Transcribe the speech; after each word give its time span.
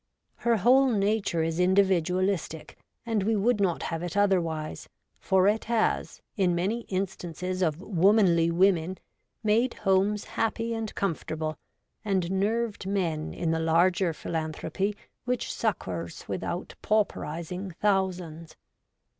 Her 0.37 0.57
whole 0.57 0.87
nature 0.89 1.43
is 1.43 1.59
individualistic, 1.59 2.75
and 3.05 3.21
we 3.21 3.35
would 3.35 3.61
not 3.61 3.83
have 3.83 4.01
it 4.01 4.17
otherwise, 4.17 4.89
for 5.19 5.47
it 5.47 5.65
has, 5.65 6.23
in 6.35 6.55
many 6.55 6.77
S2 6.77 6.77
REVOLTED 6.77 6.91
WOMAN. 6.91 7.01
instances 7.01 7.61
of 7.61 7.81
womanly 7.83 8.49
women, 8.49 8.97
made 9.43 9.75
homes 9.75 10.23
happy 10.23 10.73
and 10.73 10.95
comfortable, 10.95 11.55
and 12.03 12.31
nerved 12.31 12.87
men 12.87 13.31
in 13.35 13.51
the 13.51 13.59
larger 13.59 14.11
philanthropy 14.11 14.95
which 15.25 15.53
succours 15.53 16.27
without 16.27 16.73
pauperising 16.81 17.75
thousands. 17.79 18.55